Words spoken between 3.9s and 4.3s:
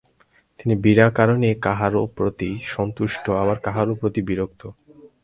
প্রতি